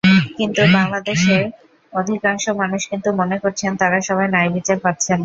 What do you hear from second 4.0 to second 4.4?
সবাই